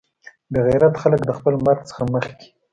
[0.51, 2.47] بې غیرته خلک د خپل مرګ څخه مخکې.